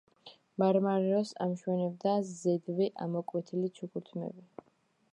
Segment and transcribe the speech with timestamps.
[0.63, 4.49] მარმარილოს ამშვენებდა ზედვე ამოკვეთილი ჩუქურთმები.